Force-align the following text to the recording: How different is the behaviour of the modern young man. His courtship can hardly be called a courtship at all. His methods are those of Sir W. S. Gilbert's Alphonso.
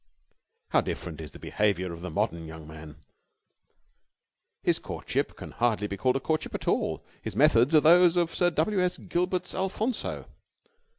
How 0.71 0.81
different 0.81 1.21
is 1.21 1.29
the 1.29 1.37
behaviour 1.37 1.93
of 1.93 2.01
the 2.01 2.09
modern 2.09 2.45
young 2.47 2.67
man. 2.67 2.95
His 4.63 4.79
courtship 4.79 5.35
can 5.37 5.51
hardly 5.51 5.85
be 5.85 5.95
called 5.95 6.15
a 6.15 6.19
courtship 6.19 6.55
at 6.55 6.67
all. 6.67 7.03
His 7.21 7.35
methods 7.35 7.75
are 7.75 7.81
those 7.81 8.17
of 8.17 8.33
Sir 8.33 8.49
W. 8.49 8.81
S. 8.81 8.97
Gilbert's 8.97 9.53
Alphonso. 9.53 10.25